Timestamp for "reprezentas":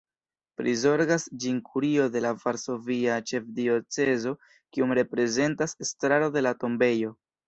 5.01-5.77